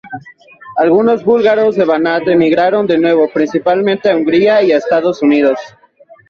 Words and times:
Algunos 0.77 1.23
búlgaros 1.23 1.75
de 1.75 1.85
Banat 1.85 2.27
emigraron 2.27 2.87
de 2.87 2.97
nuevo, 2.97 3.29
principalmente 3.31 4.09
a 4.09 4.15
Hungría 4.15 4.63
y 4.63 4.71
a 4.71 4.77
Estados 4.77 5.21
Unidos. 5.21 5.59